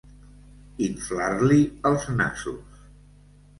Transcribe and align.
Inflar-li 0.85 1.59
els 1.91 2.09
nassos. 2.17 2.83